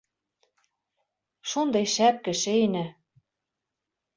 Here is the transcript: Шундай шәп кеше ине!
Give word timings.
Шундай 1.53 1.87
шәп 1.97 2.19
кеше 2.29 2.57
ине! 2.63 2.85